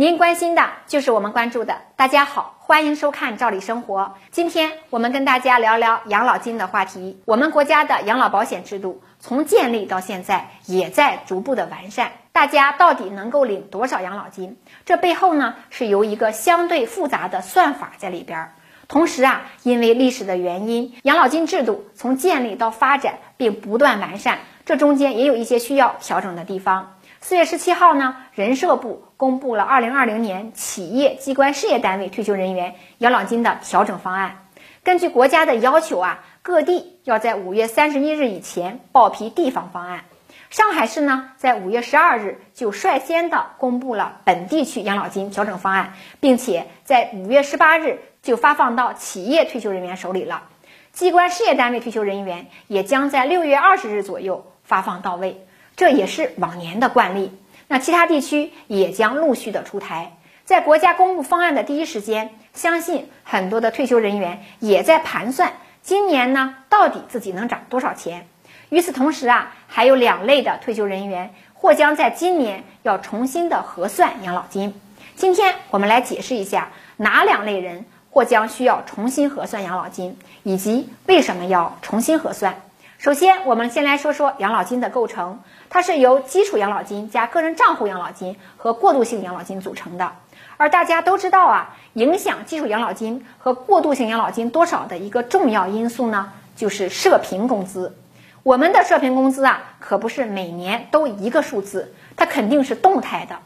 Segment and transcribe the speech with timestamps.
[0.00, 1.76] 您关心的就是我们关注的。
[1.96, 4.02] 大家好，欢迎收看《赵理生活》。
[4.30, 7.20] 今天我们跟大家聊聊养老金的话题。
[7.24, 12.12] 我们国家的养老保险制度从建立到现在，也在逐步的完善。
[12.30, 14.56] 大家到底能够领多少养老金？
[14.86, 18.52] 这背后呢，是由一个相对复杂的算法在里边。
[18.86, 26.94] 同时啊，因为历史的原因，养老金制度从建立到发展并不断完善，这中间也有一些需要调整的地方。
[27.20, 34.46] 四月十七号呢，人社部公布了二零二零年企业机关事业单位退休人员养老金的调整方案。
[34.84, 40.04] 根据国家的要求啊，各地要在五月三十一日以前报批地方方案。
[40.48, 50.44] 上海市呢，在五月十二日就率先的公布了本地区养老金调整方案，并且在五月十八日就发放到企业退休人员手里了。
[50.92, 55.44] 机关事业单位退休人员也将在六月二十日左右发放到位。
[55.78, 57.30] 这也是往年的惯例，
[57.68, 60.16] 那其他地区也将陆续的出台。
[60.44, 68.26] 在国家公布方案的第一时间，相信很多的退休人员也在盘算，今年呢到底自己能涨多少钱。
[68.70, 74.74] 与此同时啊，还有两类的退休人员或将在今年要重新的核算养老金。
[75.14, 82.62] 今天我们来解释一下哪两类人或将需要重新核算养老金，以及为什么要重新核算。
[82.98, 85.38] 首先，我们先来说说养老金的构成，
[85.70, 90.10] 它是由基础养老金加个人账户养老金和过渡性养老金组成的。
[90.56, 97.96] 而大家都知道啊，影响基础养老金和过渡性养老金多少的一个重要因素呢，就是社平工资。
[98.42, 103.36] 我们的社平工资啊，可不是每年都一个数字，它肯定是动态的。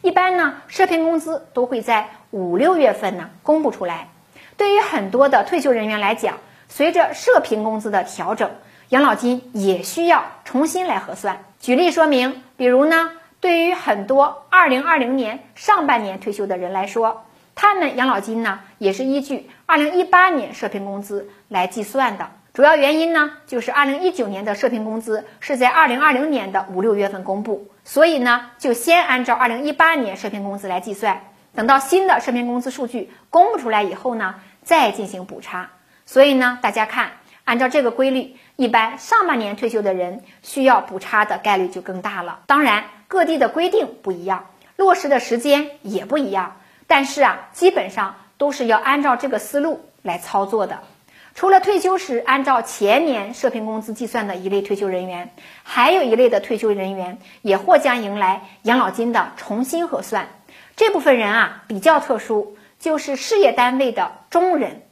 [0.00, 4.08] 一般呢，社平工资都会在五六月份呢公布出来。
[4.56, 6.38] 对于很多的退休人员来讲，
[6.70, 8.50] 随着社平工资的调整。
[8.92, 11.46] 养老金也需要重新来核算。
[11.60, 17.24] 举例说明，比如呢，对于很多二零二零年上半年退休的人来说，
[17.54, 22.28] 他们养老金呢也是依据二零一八年社平工资来计算的。
[22.52, 31.22] 主要原因呢，就是二零一九年的社平工资是在二零二零年的五六月份公布，所以呢，就先按照二零一八年社平工资来计算。
[31.54, 35.70] 等到新的社平工资数据公布出来以后呢，再进行补差。
[36.04, 37.12] 所以呢，大家看。
[37.44, 42.40] 按照这个规律，一般上半年退休的人需要补差的概率就更大了。
[42.46, 50.80] 当然，各地的规定不一样，落实的时间也不一样，但是啊，基本上都是要按照这个思路来操作的。
[51.34, 60.28] 除了退休时按照前年社平工资计算的一类退休人员，还有一类的退休人员也或将迎来养老金的重新核算。
[60.76, 64.82] 这部分人啊比较特殊，就是事业单位的中人。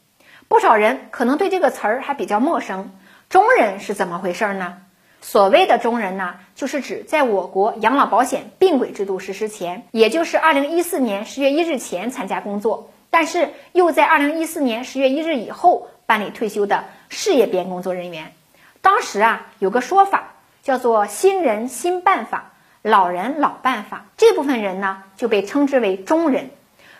[0.50, 2.90] 不少人可能对这个词儿还比较陌生，
[3.28, 4.78] 中人是怎么回事呢？
[5.20, 18.32] 所谓的中人呢，就是指在我国养老保险并轨制度实施前，也就是二零一四年十月一日前参加工作，但是又在二零一四年十月一日以后办理退休的事业编工作人员。
[18.80, 20.32] 当时啊，有个说法
[20.64, 22.50] 叫做“新人新办法，
[22.82, 26.50] 老人老办法”，这部分人呢就被称之为中人。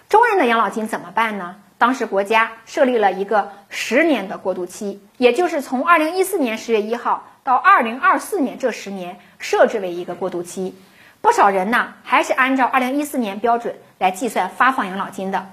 [0.09, 1.57] 中人的养老金怎么办呢？
[1.81, 10.77] 当时国家设立了一个十年的过渡期，也就是从二零一四年十月一号到二零二四年这十年设置为一个过渡期。
[11.23, 15.47] 不少人呢还是按照二零一四年标准来计算发放养老金的。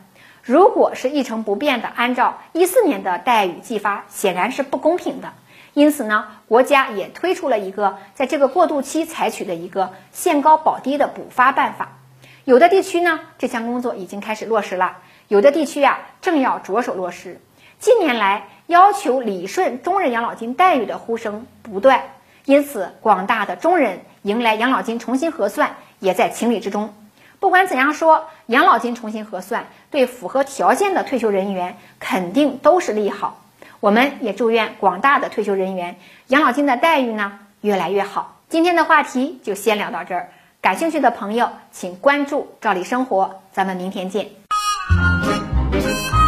[0.43, 5.31] 如果是一成不变的按照一四年的待遇计发，显然是不公平的。
[5.73, 11.93] 因此呢，国家也推出了一个在这个过渡期采取的一个限高保低的补发办法。
[12.43, 14.97] 有的地区呢，这项工作已经开始落实了。
[15.27, 17.41] 有的地区啊，正要着手落实。
[17.79, 22.03] 近年来，要求理顺中人养老金待遇的呼声不断，
[22.45, 26.93] 因此广大的中人迎来养老金重新核算也在情理之中。
[27.39, 33.43] 不管怎样说，养老金重新核算对符合条件的退休人员肯定都是利好。
[33.79, 38.37] 我们也祝愿广大的退休人员养老金的待遇呢越来越好。
[38.49, 40.29] 今天的话题就先聊到这儿，
[40.61, 44.36] 感兴趣的朋友请关注“赵丽生活”，咱们明天见。
[45.79, 46.26] Thank you.